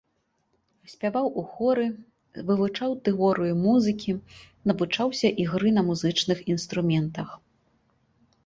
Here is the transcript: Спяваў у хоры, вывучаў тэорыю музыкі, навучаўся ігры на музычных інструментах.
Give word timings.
Спяваў 0.93 1.27
у 1.41 1.43
хоры, 1.57 1.83
вывучаў 2.47 2.95
тэорыю 3.09 3.53
музыкі, 3.67 4.11
навучаўся 4.73 5.27
ігры 5.45 5.69
на 5.77 5.81
музычных 5.91 6.37
інструментах. 6.55 7.27